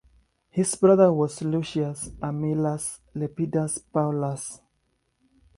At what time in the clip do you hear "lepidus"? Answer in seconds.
3.13-3.77